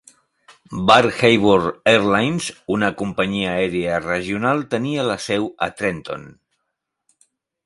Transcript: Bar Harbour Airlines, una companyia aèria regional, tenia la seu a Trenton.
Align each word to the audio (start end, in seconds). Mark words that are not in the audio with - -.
Bar 0.91 1.09
Harbour 1.17 1.67
Airlines, 1.91 2.47
una 2.77 2.91
companyia 3.03 3.51
aèria 3.59 4.01
regional, 4.07 4.65
tenia 4.75 5.07
la 5.11 5.19
seu 5.29 5.47
a 5.69 5.69
Trenton. 5.83 6.27